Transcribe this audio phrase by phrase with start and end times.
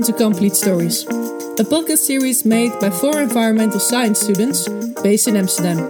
[0.00, 4.66] welcome to Complete Stories, a podcast series made by four environmental science students
[5.02, 5.88] based in Amsterdam.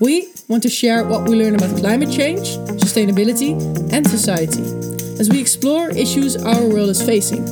[0.00, 3.52] We want to share what we learn about climate change, sustainability,
[3.92, 4.62] and society
[5.20, 7.44] as we explore issues our world is facing.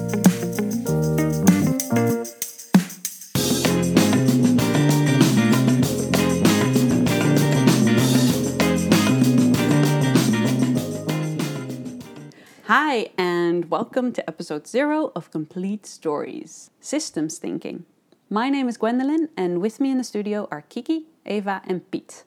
[13.71, 17.85] Welcome to episode zero of Complete Stories Systems Thinking.
[18.29, 22.25] My name is Gwendolyn, and with me in the studio are Kiki, Eva, and Pete.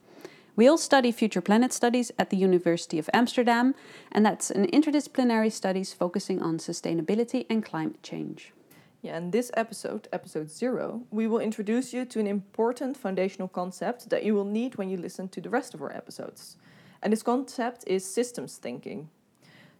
[0.55, 3.75] We all study future planet studies at the University of Amsterdam,
[4.09, 8.53] and that's an interdisciplinary studies focusing on sustainability and climate change.
[9.01, 14.09] Yeah, in this episode, episode zero, we will introduce you to an important foundational concept
[14.11, 16.55] that you will need when you listen to the rest of our episodes.
[17.01, 19.09] And this concept is systems thinking.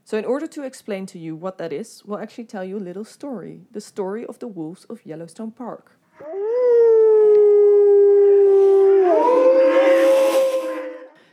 [0.06, 2.88] So, in order to explain to you what that is, we'll actually tell you a
[2.88, 5.92] little story the story of the wolves of Yellowstone Park.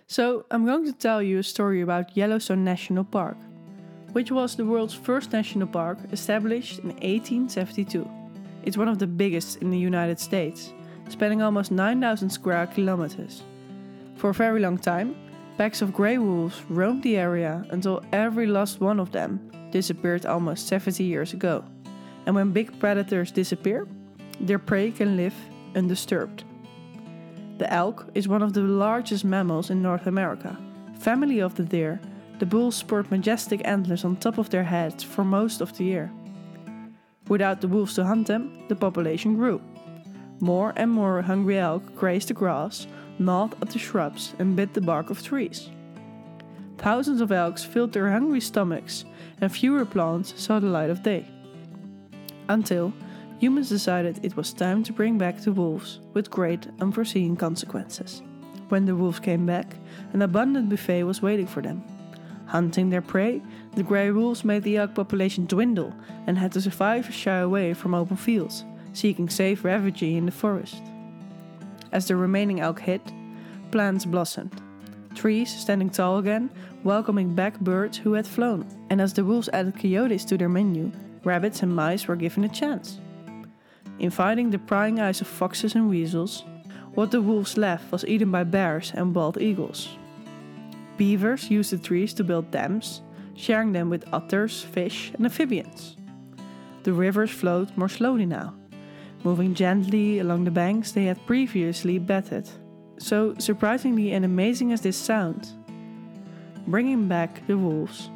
[0.07, 3.37] So, I'm going to tell you a story about Yellowstone National Park,
[4.13, 8.09] which was the world's first national park established in 1872.
[8.63, 10.73] It's one of the biggest in the United States,
[11.09, 13.43] spanning almost 9,000 square kilometers.
[14.15, 15.17] For a very long time,
[15.61, 19.39] packs of grey wolves roamed the area until every last one of them
[19.71, 21.63] disappeared almost 70 years ago.
[22.25, 23.87] And when big predators disappear,
[24.41, 25.35] their prey can live
[25.77, 26.45] undisturbed.
[27.59, 30.57] The elk is one of the largest mammals in North America.
[30.99, 32.01] Family of the deer,
[32.39, 36.11] the bulls sport majestic antlers on top of their heads for most of the year.
[37.29, 39.61] Without the wolves to hunt them, the population grew.
[40.41, 42.87] More and more hungry elk grazed the grass,
[43.21, 45.71] gnawed at the shrubs, and bit the bark of trees.
[46.79, 49.05] Thousands of elks filled their hungry stomachs,
[49.41, 51.29] and fewer plants saw the light of day.
[52.49, 52.93] Until
[53.39, 58.23] humans decided it was time to bring back the wolves with great unforeseen consequences.
[58.71, 59.75] When the wolves came back,
[60.13, 61.85] an abundant buffet was waiting for them.
[62.47, 63.43] Hunting their prey,
[63.77, 65.95] the grey wolves made the elk population dwindle
[66.27, 70.83] and had the survivors shy away from open fields, seeking safe refuge in the forest.
[71.93, 73.01] As the remaining elk hid,
[73.71, 74.61] plants blossomed.
[75.15, 76.51] Trees standing tall again,
[76.85, 78.67] welcoming back birds who had flown.
[78.91, 80.93] And as the wolves added coyotes to their menu,
[81.25, 83.01] rabbits and mice were given a chance.
[83.99, 86.45] Inviting the prying eyes of foxes and weasels,
[86.95, 89.89] what the wolves left was eaten by bears and bald eagles.
[90.97, 93.03] Beavers used the trees to build dams,
[93.35, 95.97] sharing them with otters, fish, and amphibians.
[96.83, 98.55] The rivers flowed more slowly now,
[99.23, 102.49] moving gently along the banks they had previously bedded.
[102.99, 105.55] So surprisingly and amazing as this sounds,
[106.67, 108.11] bringing back the wolves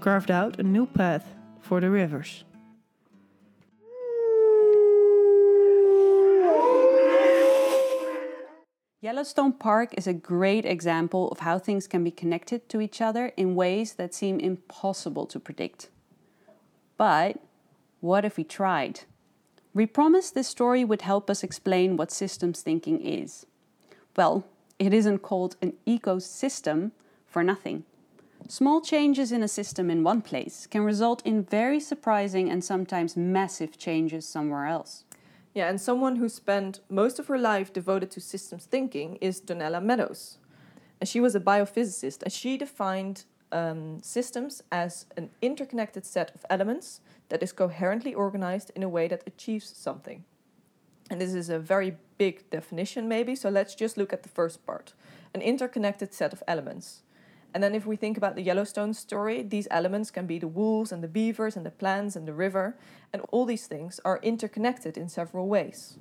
[0.00, 1.26] carved out a new path
[1.60, 2.44] for the rivers.
[9.00, 13.32] Yellowstone Park is a great example of how things can be connected to each other
[13.36, 15.90] in ways that seem impossible to predict.
[16.96, 17.38] But
[18.00, 19.00] what if we tried?
[19.74, 23.44] We promised this story would help us explain what systems thinking is.
[24.16, 24.44] Well,
[24.78, 26.92] it isn't called an ecosystem
[27.26, 27.82] for nothing.
[28.48, 33.16] Small changes in a system in one place can result in very surprising and sometimes
[33.16, 35.04] massive changes somewhere else.
[35.54, 39.82] Yeah, and someone who spent most of her life devoted to systems thinking is Donella
[39.82, 40.38] Meadows.
[41.00, 46.44] And she was a biophysicist, and she defined um, systems as an interconnected set of
[46.50, 50.24] elements that is coherently organized in a way that achieves something.
[51.10, 54.64] And this is a very big definition, maybe, so let's just look at the first
[54.66, 54.94] part
[55.34, 57.02] an interconnected set of elements.
[57.52, 60.90] And then, if we think about the Yellowstone story, these elements can be the wolves
[60.90, 62.76] and the beavers and the plants and the river,
[63.12, 65.98] and all these things are interconnected in several ways.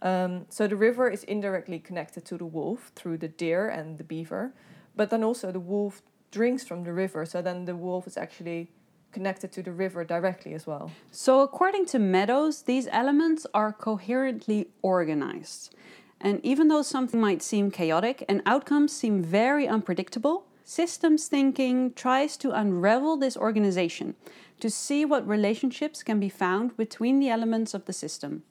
[0.00, 4.04] Um, so, the river is indirectly connected to the wolf through the deer and the
[4.04, 4.54] beaver,
[4.96, 8.70] but then also the wolf drinks from the river, so then the wolf is actually
[9.14, 10.90] connected to the river directly as well.
[11.10, 15.74] So, according to Meadows, these elements are coherently organized.
[16.20, 22.38] And even though something might seem chaotic and outcomes seem very unpredictable, Systems thinking tries
[22.38, 24.14] to unravel this organization
[24.60, 28.42] to see what relationships can be found between the elements of the system.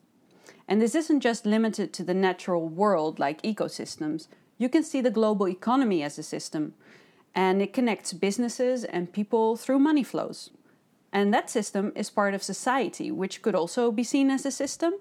[0.67, 4.27] And this isn't just limited to the natural world like ecosystems.
[4.59, 6.75] You can see the global economy as a system,
[7.35, 10.51] and it connects businesses and people through money flows.
[11.11, 14.93] And that system is part of society, which could also be seen as a system.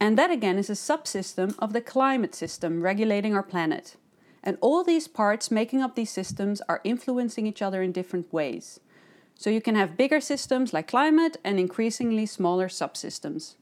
[0.00, 3.96] And that again is a subsystem of the climate system regulating our planet.
[4.42, 8.80] And all these parts making up these systems are influencing each other in different ways.
[9.36, 13.56] So you can have bigger systems like climate and increasingly smaller subsystems,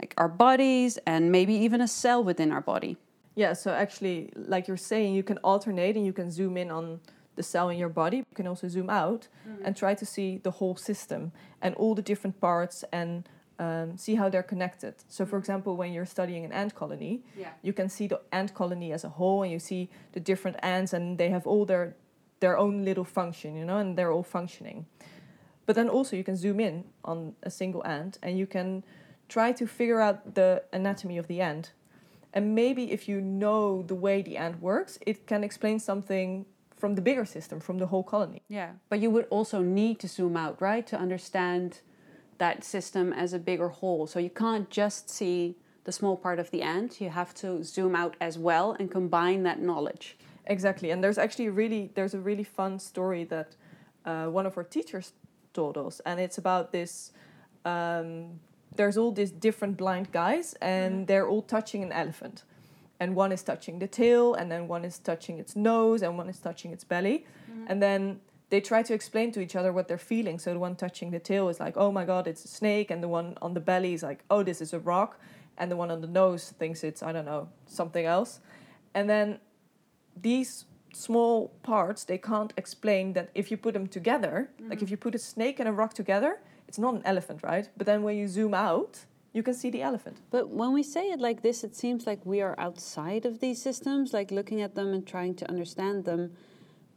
[0.00, 2.96] like our bodies and maybe even a cell within our body.
[3.34, 7.00] Yeah, so actually, like you're saying, you can alternate and you can zoom in on
[7.36, 8.18] the cell in your body.
[8.18, 9.64] You can also zoom out Mm-hmm.
[9.66, 14.14] and try to see the whole system and all the different parts and um, see
[14.16, 14.94] how they're connected.
[15.08, 17.50] So, for example, when you're studying an ant colony, Yeah.
[17.62, 20.92] you can see the ant colony as a whole and you see the different ants
[20.92, 21.94] and they have all their
[22.40, 24.86] their own little function, you know, and they're all functioning.
[25.66, 28.82] But then also you can zoom in on a single ant and you can
[29.28, 31.72] try to figure out the anatomy of the ant.
[32.34, 36.46] And maybe if you know the way the ant works, it can explain something
[36.82, 38.42] from the bigger system, from the whole colony.
[38.48, 41.80] Yeah, but you would also need to zoom out, right, to understand
[42.38, 44.08] that system as a bigger whole.
[44.08, 47.94] So you can't just see the small part of the ant, you have to zoom
[47.94, 50.16] out as well and combine that knowledge.
[50.46, 53.50] Exactly, and there's actually really there's a really fun story that
[54.04, 55.12] uh, one of our teachers
[55.52, 57.12] told us, and it's about this.
[57.64, 58.40] Um,
[58.74, 62.42] there's all these different blind guys, and they're all touching an elephant,
[63.02, 66.28] and one is touching the tail, and then one is touching its nose, and one
[66.28, 67.18] is touching its belly,
[67.50, 67.66] mm-hmm.
[67.68, 68.20] and then
[68.50, 70.38] they try to explain to each other what they're feeling.
[70.38, 73.02] So the one touching the tail is like, "Oh my God, it's a snake," and
[73.02, 75.18] the one on the belly is like, "Oh, this is a rock,"
[75.58, 78.38] and the one on the nose thinks it's I don't know something else,
[78.94, 79.26] and then
[80.28, 81.34] these small
[81.72, 84.84] parts they can't explain that if you put them together like mm-hmm.
[84.84, 86.32] if you put a snake and a rock together
[86.68, 87.66] it's not an elephant right?
[87.78, 88.92] But then when you zoom out
[89.32, 92.20] you can see the elephant But when we say it like this, it seems like
[92.24, 96.32] we are outside of these systems, like looking at them and trying to understand them.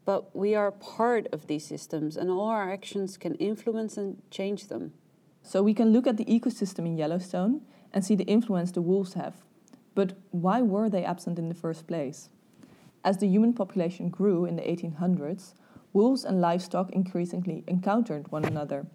[0.05, 4.67] But we are part of these systems, and all our actions can influence and change
[4.67, 4.91] them.
[5.45, 7.61] so we can look at the ecosystem in yellowstone
[7.93, 9.35] and see the influence the wolves have
[9.93, 12.29] but why were they absent in the first place
[13.03, 15.53] as the human population grew in the 1800s
[15.93, 18.85] wolves and livestock increasingly encountered one another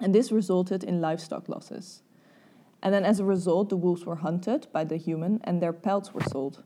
[0.00, 2.02] and this resulted in livestock losses
[2.82, 6.12] And then as a result, the wolves were hunted by the human and their pelts
[6.12, 6.62] were sold.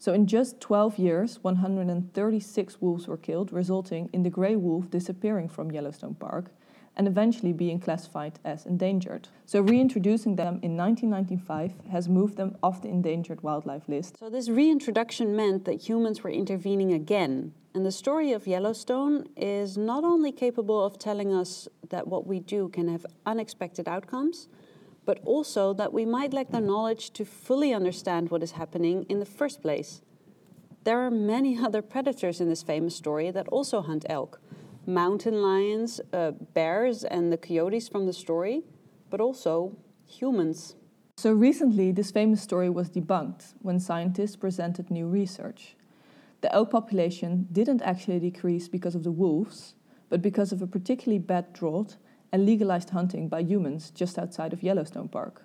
[0.00, 5.48] So in just 12 years, 136 wolves were killed, resulting in the grey wolf disappearing
[5.48, 6.52] from Yellowstone Park
[6.98, 9.28] and eventually being classified as endangered.
[9.46, 14.18] So reintroducing them in 1995 has moved them off the endangered wildlife list.
[14.18, 17.54] So, this reintroduction meant that humans were intervening again.
[17.74, 22.40] And the story of Yellowstone is not only capable of telling us that what we
[22.40, 24.48] do can have unexpected outcomes,
[25.08, 29.20] but also that we might lack the knowledge to fully understand what is happening in
[29.20, 30.02] the first place.
[30.84, 34.38] There are many other predators in this famous story that also hunt elk
[34.84, 38.64] mountain lions, uh, bears, and the coyotes from the story,
[39.08, 39.74] but also
[40.06, 40.76] humans.
[41.16, 45.74] So recently, this famous story was debunked when scientists presented new research.
[46.42, 49.74] The elk population didn't actually decrease because of the wolves,
[50.10, 51.96] but because of a particularly bad drought
[52.32, 55.44] and legalized hunting by humans just outside of Yellowstone Park.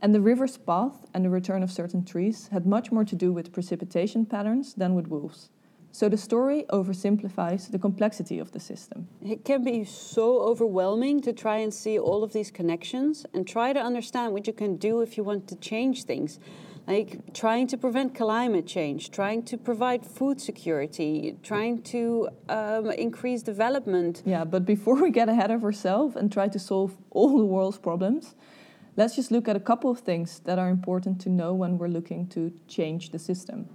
[0.00, 3.32] And the river's path and the return of certain trees had much more to do
[3.32, 5.50] with precipitation patterns than with wolves.
[5.94, 9.08] So the story oversimplifies the complexity of the system.
[9.20, 13.74] It can be so overwhelming to try and see all of these connections and try
[13.74, 16.40] to understand what you can do if you want to change things.
[16.86, 23.42] Like trying to prevent climate change, trying to provide food security, trying to um, increase
[23.42, 24.22] development.
[24.26, 27.78] Yeah, but before we get ahead of ourselves and try to solve all the world's
[27.78, 28.34] problems,
[28.96, 31.88] let's just look at a couple of things that are important to know when we're
[31.88, 33.68] looking to change the system.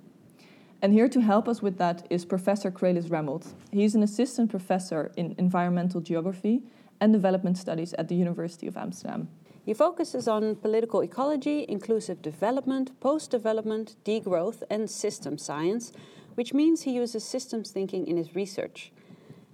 [0.81, 3.53] And here to help us with that is Professor Crelis Rammelt.
[3.71, 6.63] He's an assistant professor in environmental geography
[6.99, 9.29] and development studies at the University of Amsterdam.
[9.67, 15.91] He focuses on political ecology, inclusive development, post development, degrowth, and system science,
[16.35, 18.93] which means he uses systems thinking in his research.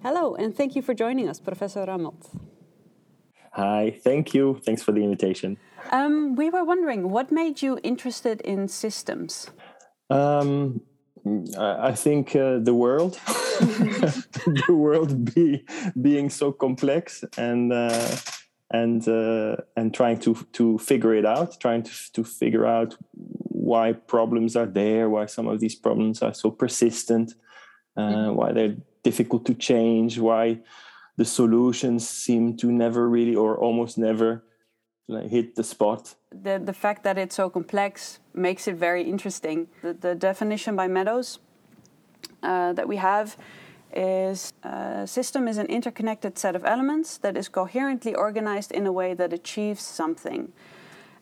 [0.04, 2.30] Hello, and thank you for joining us, Professor Rammelt.
[3.54, 4.62] Hi, thank you.
[4.64, 5.58] Thanks for the invitation.
[5.92, 9.50] Um, we were wondering what made you interested in systems?
[10.12, 10.82] Um,
[11.58, 13.20] I I think uh, the world,
[14.68, 15.66] the world be,
[16.00, 18.16] being so complex and uh,
[18.72, 23.94] and uh, and trying to to figure it out, trying to to figure out why
[23.94, 27.34] problems are there, why some of these problems are so persistent,
[27.96, 30.60] uh, why they're difficult to change, why
[31.18, 34.44] the solutions seem to never really or almost never
[35.08, 36.16] like, hit the spot.
[36.32, 39.68] The, the fact that it's so complex makes it very interesting.
[39.82, 41.40] The, the definition by Meadows
[42.42, 43.38] uh, that we have
[43.96, 48.92] is a system is an interconnected set of elements that is coherently organized in a
[48.92, 50.52] way that achieves something.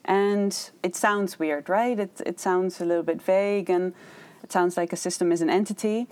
[0.05, 1.99] And it sounds weird, right?
[1.99, 3.93] It, it sounds a little bit vague and
[4.43, 6.07] it sounds like a system is an entity.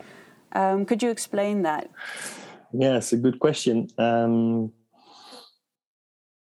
[0.52, 1.90] Um, could you explain that?
[2.72, 3.88] Yes, a good question.
[3.98, 4.72] Um,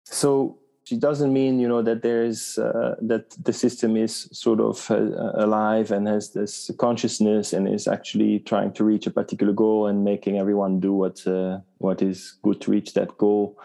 [0.05, 0.59] so
[0.91, 4.89] it doesn't mean you know that there is uh, that the system is sort of
[4.91, 9.87] uh, alive and has this consciousness and is actually trying to reach a particular goal
[9.87, 13.59] and making everyone do what uh, what is good to reach that goal.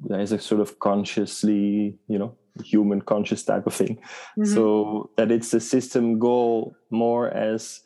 [0.00, 3.96] There is a sort of consciously you know human conscious type of thing.
[4.38, 4.44] Mm-hmm.
[4.44, 7.80] So that it's a system goal more as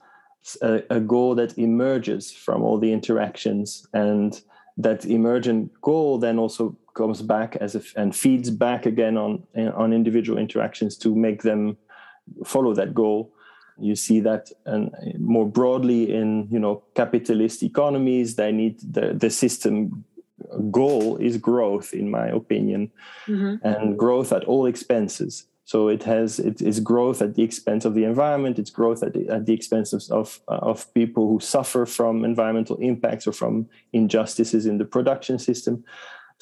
[0.61, 4.41] a, a goal that emerges from all the interactions and
[4.77, 9.43] that emergent goal then also comes back as a, and feeds back again on
[9.75, 11.77] on individual interactions to make them
[12.45, 13.33] follow that goal
[13.79, 19.31] you see that and more broadly in you know capitalist economies they need the the
[19.31, 20.05] system
[20.71, 22.91] goal is growth in my opinion
[23.27, 23.55] mm-hmm.
[23.67, 27.95] and growth at all expenses so it has it is growth at the expense of
[27.95, 28.59] the environment.
[28.59, 32.77] It's growth at the, at the expense of, of, of people who suffer from environmental
[32.77, 35.85] impacts or from injustices in the production system.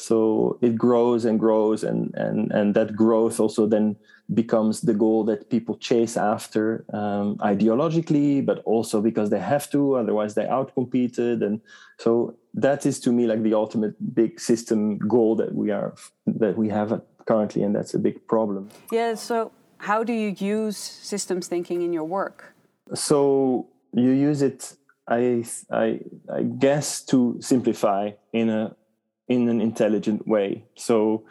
[0.01, 3.97] So it grows and grows, and and and that growth also then
[4.33, 9.97] becomes the goal that people chase after um, ideologically, but also because they have to,
[9.97, 11.43] otherwise they outcompeted.
[11.43, 11.61] And
[11.99, 15.95] so that is to me like the ultimate big system goal that we are
[16.27, 18.71] that we have currently, and that's a big problem.
[18.91, 19.15] Yeah.
[19.15, 22.55] So, how do you use systems thinking in your work?
[22.95, 24.75] So you use it,
[25.09, 26.01] I, I,
[26.33, 28.77] I guess, to simplify in a
[29.31, 30.65] in an intelligent way.
[30.75, 31.25] So.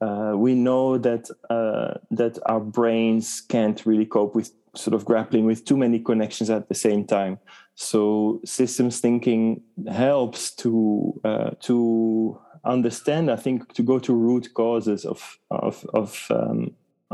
[0.00, 5.46] Uh, we know that uh, that our brains can't really cope with sort of grappling
[5.46, 7.38] with too many connections at the same time.
[7.74, 15.04] So systems thinking helps to uh, to understand, I think, to go to root causes
[15.04, 16.72] of of of, um,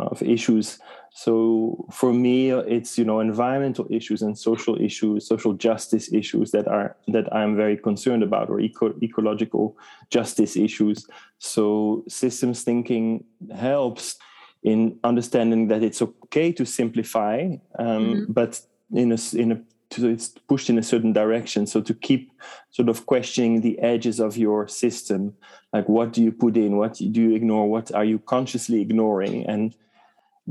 [0.08, 0.78] of issues.
[1.12, 6.68] So for me, it's you know environmental issues and social issues, social justice issues that
[6.68, 9.76] are that I'm very concerned about, or eco- ecological
[10.10, 11.06] justice issues.
[11.38, 14.16] So systems thinking helps
[14.62, 18.32] in understanding that it's okay to simplify, um, mm-hmm.
[18.32, 18.60] but
[18.92, 21.66] in a in a to, it's pushed in a certain direction.
[21.66, 22.32] So to keep
[22.70, 25.34] sort of questioning the edges of your system,
[25.72, 29.46] like what do you put in, what do you ignore, what are you consciously ignoring,
[29.46, 29.74] and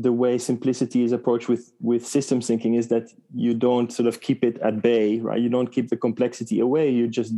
[0.02, 4.22] the way simplicity is approached with with systems thinking is that you don't sort of
[4.22, 5.40] keep it at bay, right?
[5.40, 6.90] You don't keep the complexity away.
[6.90, 7.34] You just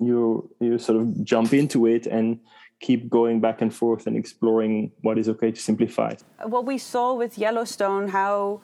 [0.00, 2.38] you you sort of jump into it and
[2.80, 6.14] keep going back and forth and exploring what is okay to simplify.
[6.44, 8.60] What we saw with Yellowstone, how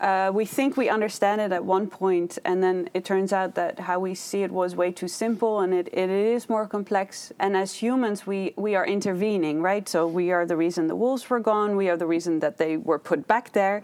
[0.00, 3.78] uh, we think we understand it at one point, and then it turns out that
[3.78, 7.32] how we see it was way too simple, and it, it is more complex.
[7.38, 9.88] And as humans, we we are intervening, right?
[9.88, 11.76] So we are the reason the wolves were gone.
[11.76, 13.82] We are the reason that they were put back there,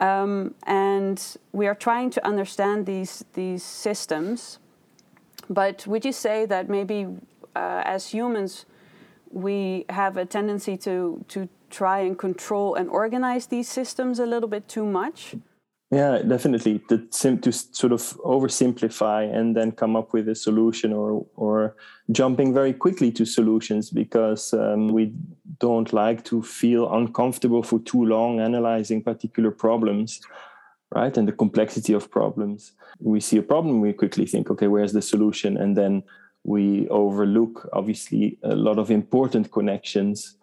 [0.00, 1.22] um, and
[1.52, 4.58] we are trying to understand these these systems.
[5.48, 7.06] But would you say that maybe
[7.54, 8.66] uh, as humans,
[9.30, 14.48] we have a tendency to to try and control and organize these systems a little
[14.48, 15.36] bit too much?
[15.90, 16.80] Yeah, definitely.
[16.88, 16.98] To,
[17.36, 21.76] to sort of oversimplify and then come up with a solution, or or
[22.10, 25.12] jumping very quickly to solutions because um, we
[25.60, 30.20] don't like to feel uncomfortable for too long analyzing particular problems,
[30.90, 31.16] right?
[31.16, 32.72] And the complexity of problems.
[32.98, 35.56] We see a problem, we quickly think, okay, where's the solution?
[35.56, 36.02] And then
[36.42, 40.36] we overlook obviously a lot of important connections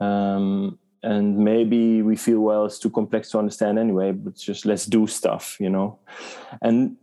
[0.00, 4.86] um, and maybe we feel well it's too complex to understand anyway but just let's
[4.86, 5.98] do stuff you know?
[6.60, 6.96] And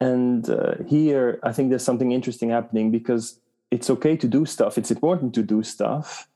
[0.00, 3.38] and uh, here i think there's something interesting happening because
[3.70, 6.28] it's okay to do stuff it's important to do stuff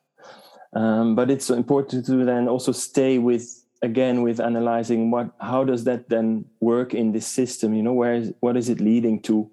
[0.73, 5.85] um, but it's important to then also stay with again with analyzing what how does
[5.85, 7.93] that then work in this system you know?
[7.93, 9.51] Where is what is it leading to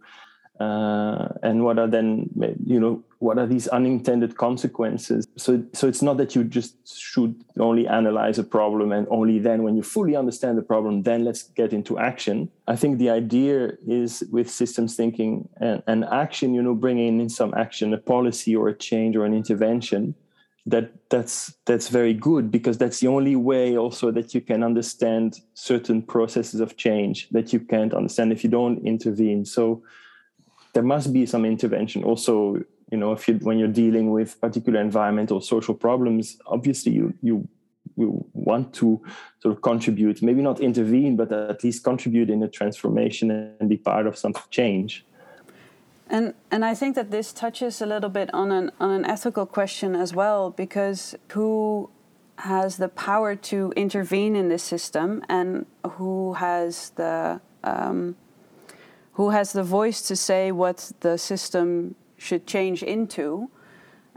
[0.60, 2.30] uh, and what are then
[2.66, 5.26] you know what are these unintended consequences?
[5.36, 9.64] So so it's not that you just should only analyze a problem and only then
[9.64, 12.52] when you fully understand the problem then let's get into action.
[12.68, 17.30] I think the idea is with systems thinking and, and action you know bringing in
[17.30, 20.14] some action a policy or a change or an intervention
[20.66, 25.42] that that's that's very good because that's the only way also that you can understand
[25.56, 29.44] certain processes of change that you can't understand if you don't intervene.
[29.44, 29.84] So
[30.74, 32.04] there must be some intervention.
[32.04, 37.14] Also you know if you when you're dealing with particular environmental social problems obviously you
[37.22, 37.48] you
[38.34, 39.02] want to
[39.42, 43.78] sort of contribute maybe not intervene but at least contribute in a transformation and be
[43.78, 45.06] part of some change.
[46.10, 49.46] And and I think that this touches a little bit on an on an ethical
[49.46, 51.90] question as well because who
[52.40, 55.66] has the power to intervene in this system and
[55.98, 58.16] who has the um,
[59.14, 63.50] who has the voice to say what the system should change into,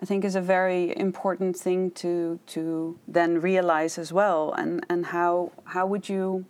[0.01, 4.53] I think is a very important thing to to then realize as well.
[4.53, 6.45] And and how how would you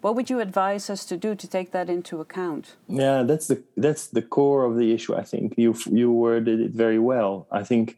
[0.00, 2.76] what would you advise us to do to take that into account?
[2.88, 5.14] Yeah, that's the that's the core of the issue.
[5.16, 7.46] I think you you worded it very well.
[7.50, 7.96] I think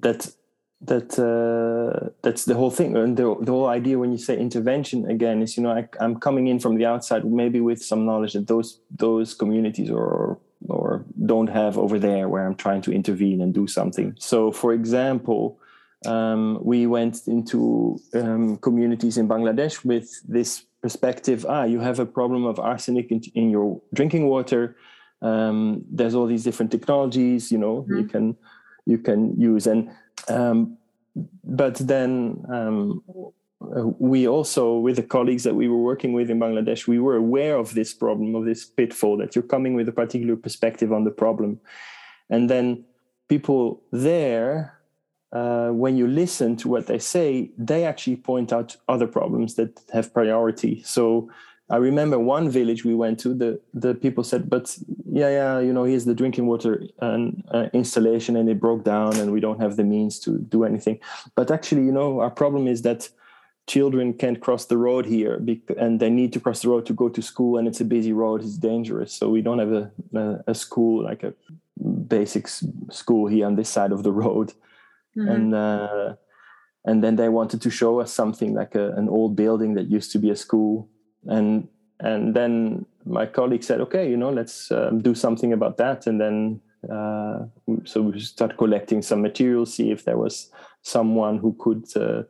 [0.00, 0.32] that
[0.80, 2.96] that uh, that's the whole thing.
[2.96, 6.20] And the, the whole idea when you say intervention again is you know I, i'm
[6.20, 11.04] coming in from the outside maybe with some knowledge that those those communities or or
[11.26, 14.14] don't have over there where i'm trying to intervene and do something.
[14.18, 15.58] So for example
[16.06, 22.06] um, we went into um, communities in bangladesh with this perspective ah you have a
[22.06, 24.76] problem of arsenic in, in your drinking water.
[25.20, 27.98] Um, there's all these different technologies you know mm-hmm.
[27.98, 28.36] you can
[28.88, 29.66] you can use.
[29.66, 29.90] And
[30.28, 30.76] um,
[31.44, 33.02] but then um,
[33.98, 37.56] we also, with the colleagues that we were working with in Bangladesh, we were aware
[37.56, 41.10] of this problem, of this pitfall that you're coming with a particular perspective on the
[41.10, 41.60] problem.
[42.30, 42.84] And then
[43.28, 44.78] people there,
[45.32, 49.80] uh, when you listen to what they say, they actually point out other problems that
[49.92, 50.82] have priority.
[50.84, 51.30] So
[51.70, 53.34] I remember one village we went to.
[53.34, 54.76] The the people said, "But
[55.10, 59.16] yeah, yeah, you know, here's the drinking water and, uh, installation, and it broke down,
[59.16, 60.98] and we don't have the means to do anything."
[61.34, 63.10] But actually, you know, our problem is that
[63.66, 65.34] children can't cross the road here,
[65.76, 68.14] and they need to cross the road to go to school, and it's a busy
[68.14, 69.12] road; it's dangerous.
[69.12, 71.34] So we don't have a a, a school like a
[72.08, 72.48] basic
[72.90, 74.54] school here on this side of the road,
[75.16, 75.28] mm-hmm.
[75.28, 75.54] and.
[75.54, 76.14] Uh,
[76.84, 80.10] and then they wanted to show us something like a, an old building that used
[80.12, 80.88] to be a school
[81.26, 81.68] and
[82.00, 86.06] and then my colleague said okay you know let's um, do something about that.
[86.06, 87.46] And then uh,
[87.84, 90.50] so we start collecting some materials see if there was
[90.82, 92.22] someone who could uh,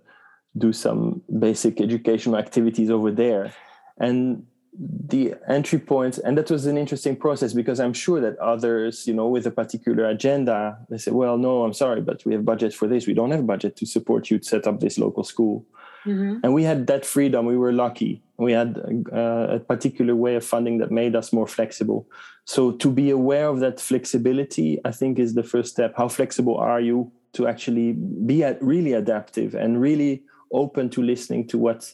[0.57, 3.53] do some basic educational activities over there.
[3.99, 4.47] And
[4.81, 9.15] the entry points and that was an interesting process because i'm sure that others you
[9.15, 12.73] know with a particular agenda they say well no i'm sorry but we have budget
[12.73, 13.07] for this.
[13.07, 15.65] We don't have budget to support you to set up this local school
[16.05, 16.39] Mm-hmm.
[16.43, 17.47] And we had that freedom.
[17.47, 18.23] We were lucky.
[18.37, 18.79] We had
[19.13, 22.07] uh, a particular way of funding that made us more flexible.
[22.45, 25.95] So to be aware of that flexibility, I think, is the first step.
[25.97, 31.47] How flexible are you to actually be at, really adaptive and really open to listening
[31.49, 31.93] to what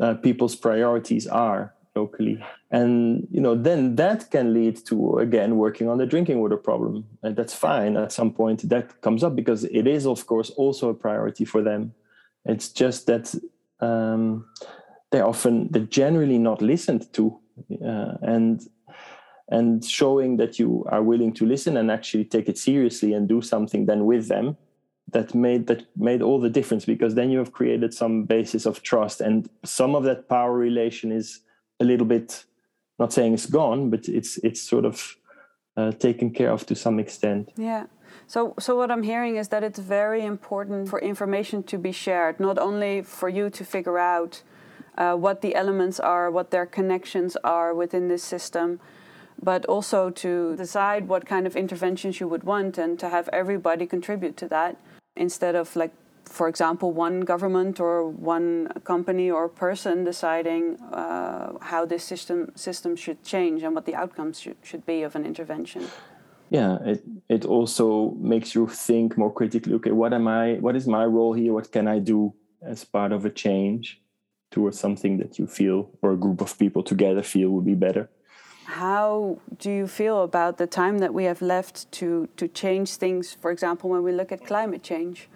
[0.00, 2.44] uh, people's priorities are locally?
[2.70, 7.06] And you know, then that can lead to again working on the drinking water problem,
[7.22, 7.96] and that's fine.
[7.96, 11.62] At some point, that comes up because it is, of course, also a priority for
[11.62, 11.94] them
[12.44, 13.34] it's just that
[13.80, 14.46] um,
[15.10, 17.38] they're often they're generally not listened to,
[17.84, 18.62] uh, and
[19.48, 23.42] and showing that you are willing to listen and actually take it seriously and do
[23.42, 24.56] something then with them
[25.12, 28.82] that made that made all the difference because then you have created some basis of
[28.82, 29.20] trust.
[29.20, 31.40] And some of that power relation is
[31.80, 32.44] a little bit
[32.98, 35.16] not saying it's gone but it's it's sort of
[35.76, 37.52] uh, taken care of to some extent.
[37.56, 37.86] Yeah
[38.26, 42.38] so, so what I'm hearing is that it's very important for information to be shared,
[42.38, 44.42] not only for you to figure out
[44.96, 48.80] uh, what the elements are, what their connections are within this system,
[49.42, 53.86] but also to decide what kind of interventions you would want and to have everybody
[53.86, 54.76] contribute to that
[55.16, 55.92] instead of like
[56.30, 62.94] for example, one government or one company or person deciding uh, how this system system
[62.94, 65.88] should change and what the outcomes should, should be of an intervention
[66.50, 70.86] yeah it it also makes you think more critically okay what am i what is
[70.86, 71.52] my role here?
[71.52, 74.02] What can i do as part of a change
[74.50, 78.10] towards something that you feel or a group of people together feel would be better?
[78.64, 83.32] How do you feel about the time that we have left to to change things?
[83.40, 85.28] For example when we look at climate change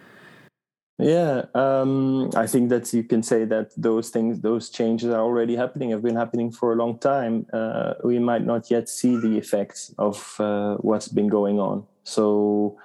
[0.99, 5.57] yeah, um, I think that you can say that those things, those changes are already
[5.57, 7.47] happening, have been happening for a long time.
[7.53, 11.85] Uh, we might not yet see the effects of uh, what's been going on.
[12.05, 12.79] So,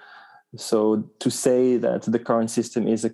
[0.56, 3.12] so to say that the current system is a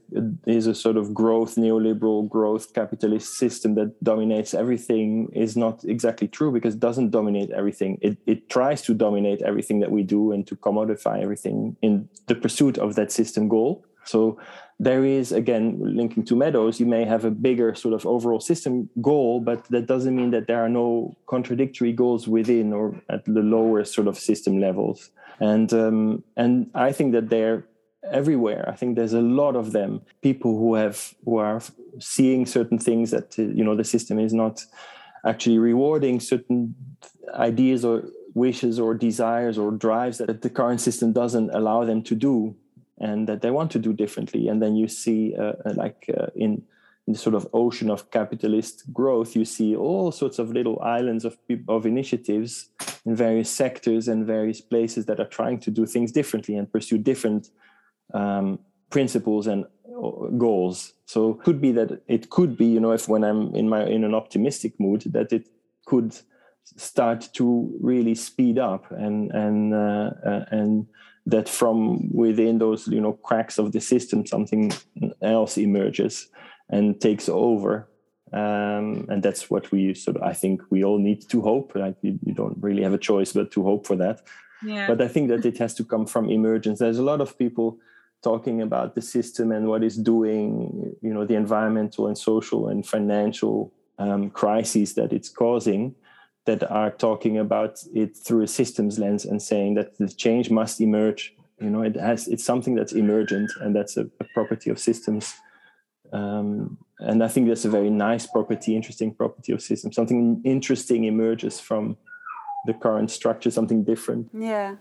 [0.47, 6.29] is a sort of growth neoliberal growth capitalist system that dominates everything is not exactly
[6.29, 7.97] true because it doesn't dominate everything.
[8.01, 12.35] It it tries to dominate everything that we do and to commodify everything in the
[12.35, 13.83] pursuit of that system goal.
[14.05, 14.39] So
[14.79, 18.89] there is again linking to meadows you may have a bigger sort of overall system
[19.01, 23.39] goal but that doesn't mean that there are no contradictory goals within or at the
[23.39, 25.11] lower sort of system levels.
[25.39, 27.65] And um, and i think that they're
[28.11, 28.67] everywhere.
[28.67, 30.01] I think there's a lot of them.
[30.21, 31.61] People who have who are
[31.99, 34.63] seeing certain things that you know the system is not
[35.25, 36.75] actually rewarding certain
[37.33, 42.15] ideas or wishes or desires or drives that the current system doesn't allow them to
[42.15, 42.55] do
[42.99, 44.47] and that they want to do differently.
[44.47, 46.63] And then you see, uh, uh, like uh, in,
[47.07, 51.25] in the sort of ocean of capitalist growth, you see all sorts of little islands
[51.25, 52.69] of of initiatives
[53.05, 56.97] in various sectors and various places that are trying to do things differently and pursue
[56.97, 57.49] different
[58.13, 60.93] um, principles and uh, goals.
[61.05, 63.85] So it could be that it could be, you know, if when I'm in my
[63.85, 65.49] in an optimistic mood, that it
[65.85, 66.15] could
[66.77, 70.87] start to really speed up and and uh, uh, and
[71.25, 74.71] that from within those you know cracks of the system something
[75.21, 76.27] else emerges
[76.69, 77.87] and takes over.
[78.33, 81.75] Um, and that's what we sort of i think we all need to hope.
[81.75, 84.21] Like you, you don't really have a choice but to hope for that.
[84.63, 84.87] Yeah.
[84.87, 86.79] but i think that it has to come from emergence.
[86.79, 87.77] There's a lot of people
[88.23, 92.87] talking about the system and what it's doing you know the environmental and social and
[92.87, 95.93] financial um, crises that it's causing
[96.45, 100.79] that are talking about it through a systems lens and saying that the change must
[100.79, 101.35] emerge.
[101.59, 105.33] You know it has it's something that's emergent and that's a, a property of systems.
[106.13, 109.95] Um, and i think that's a very nice property interesting property of systems.
[109.95, 111.97] Something interesting emerges from
[112.65, 114.29] the current structure something different.
[114.33, 114.75] Yeah.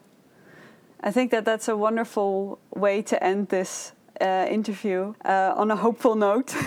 [1.00, 5.76] I think that that's a wonderful way to end this uh, interview uh, on a
[5.76, 6.54] hopeful note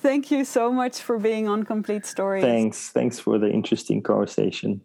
[0.00, 2.44] Thank you so much for being on Complete Stories.
[2.44, 2.90] Thanks.
[2.90, 4.80] Thanks for the interesting conversation.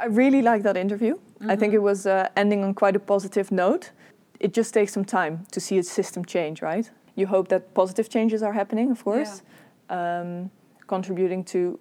[0.00, 1.14] I really like that interview.
[1.14, 1.50] Mm-hmm.
[1.50, 1.76] I think mm-hmm.
[1.76, 3.92] it was uh, ending on quite a positive note.
[4.40, 6.90] It just takes some time to see a system change, right?
[7.14, 9.42] You hope that positive changes are happening, of course,
[9.88, 10.20] yeah.
[10.20, 10.50] um,
[10.88, 11.78] contributing to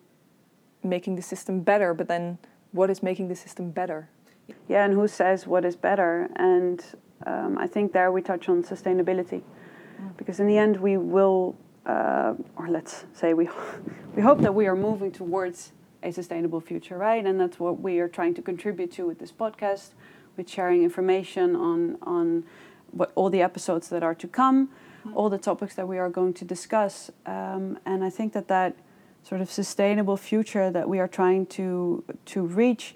[0.83, 1.93] making the system better.
[1.95, 2.37] But then,
[2.71, 4.09] what is making the system better?
[4.67, 6.29] Yeah, and who says what is better?
[6.35, 6.83] And
[7.25, 9.41] um, I think there we touch on sustainability
[10.17, 13.49] because in the end we will, uh, or let's say we,
[14.15, 15.71] we hope that we are moving towards
[16.03, 17.25] a sustainable future, right?
[17.25, 19.91] And that's what we are trying to contribute to with this podcast,
[20.35, 22.43] with sharing information on on
[22.91, 24.69] what all the episodes that are to come,
[25.13, 28.75] all the topics that we are going to discuss, um, and I think that that
[29.23, 32.95] sort of sustainable future that we are trying to to reach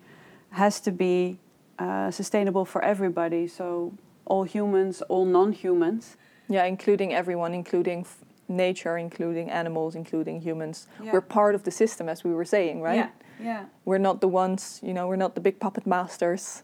[0.52, 1.40] has to be
[1.80, 3.48] uh, sustainable for everybody.
[3.48, 3.94] So
[4.26, 10.88] all humans, all non-humans, yeah, including everyone, including f- nature, including animals, including humans.
[11.02, 11.14] Yeah.
[11.14, 12.96] We're part of the system, as we were saying, right?
[12.96, 13.10] Yeah.
[13.42, 13.66] Yeah.
[13.86, 16.64] We're not the ones, you know, we're not the big puppet masters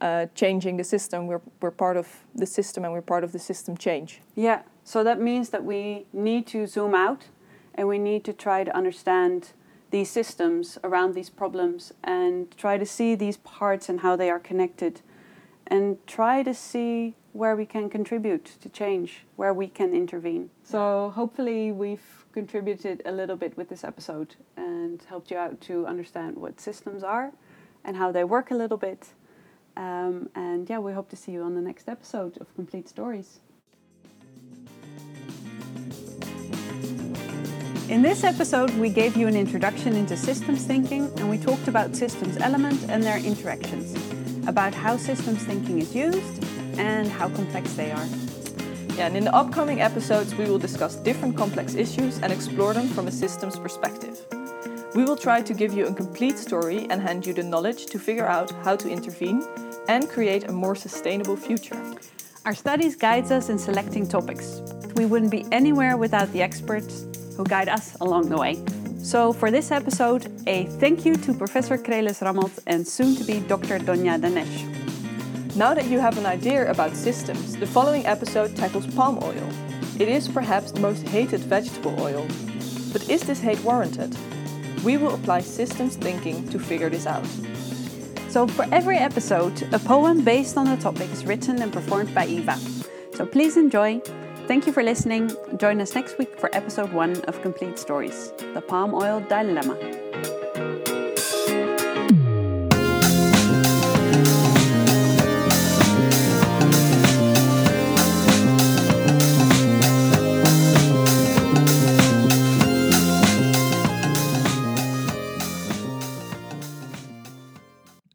[0.00, 1.26] uh, changing the system.
[1.26, 4.20] We're, we're part of the system and we're part of the system change.
[4.34, 4.62] Yeah.
[4.84, 7.26] So that means that we need to zoom out
[7.74, 9.52] and we need to try to understand
[9.90, 14.38] these systems around these problems and try to see these parts and how they are
[14.38, 15.00] connected
[15.68, 20.50] and try to see where we can contribute to change, where we can intervene.
[20.64, 25.86] So hopefully we've contributed a little bit with this episode and helped you out to
[25.86, 27.32] understand what systems are
[27.84, 29.08] and how they work a little bit.
[29.76, 33.40] Um, and yeah, we hope to see you on the next episode of Complete Stories.
[37.88, 41.96] In this episode, we gave you an introduction into systems thinking and we talked about
[41.96, 43.94] systems elements and their interactions,
[44.48, 46.44] about how systems thinking is used
[46.78, 48.08] and how complex they are.
[48.96, 52.88] Yeah, and in the upcoming episodes, we will discuss different complex issues and explore them
[52.88, 54.18] from a systems perspective.
[54.94, 57.98] We will try to give you a complete story and hand you the knowledge to
[57.98, 59.46] figure out how to intervene
[59.86, 61.80] and create a more sustainable future.
[62.44, 64.62] Our studies guides us in selecting topics.
[64.96, 67.06] We wouldn't be anywhere without the experts
[67.36, 68.56] who guide us along the way.
[69.02, 73.40] So for this episode, a thank you to Professor Crelis Rammelt and soon to be
[73.40, 73.78] Dr.
[73.78, 75.56] Donya Danesh.
[75.56, 79.48] Now that you have an idea about systems, the following episode tackles palm oil.
[79.98, 82.26] It is perhaps the most hated vegetable oil.
[82.92, 84.16] But is this hate warranted?
[84.84, 87.26] We will apply systems thinking to figure this out.
[88.28, 92.26] So, for every episode, a poem based on the topic is written and performed by
[92.26, 92.58] Eva.
[93.14, 94.02] So, please enjoy.
[94.48, 95.30] Thank you for listening.
[95.58, 99.76] Join us next week for episode one of Complete Stories The Palm Oil Dilemma.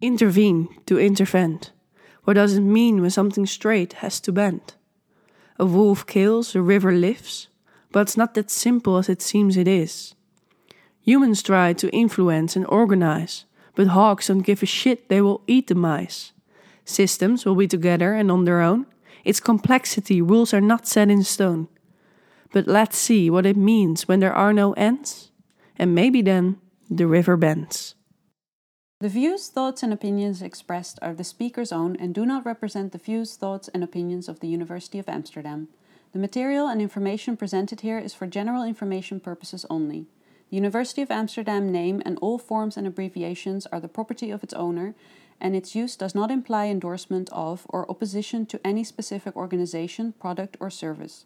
[0.02, 1.72] Intervene to intervent.
[2.24, 4.74] What does it mean when something straight has to bend?
[5.64, 7.48] A wolf kills, a river lives,
[7.94, 10.14] but it's not that simple as it seems it is.
[11.04, 15.68] Humans try to influence and organize, but hawks don't give a shit, they will eat
[15.68, 16.34] the mice.
[16.84, 18.88] Systems will be together and on their own.
[19.24, 21.70] Its complexity, rules are not set in stone.
[22.52, 25.32] But let's see what it means when there are no ends,
[25.78, 26.58] and maybe then
[26.90, 27.96] the river bends.
[29.04, 32.98] The views, thoughts, and opinions expressed are the speaker's own and do not represent the
[32.98, 35.68] views, thoughts, and opinions of the University of Amsterdam.
[36.14, 40.06] The material and information presented here is for general information purposes only.
[40.50, 44.54] The University of Amsterdam name and all forms and abbreviations are the property of its
[44.54, 44.96] owner,
[45.38, 50.56] and its use does not imply endorsement of or opposition to any specific organization, product,
[50.62, 51.26] or service.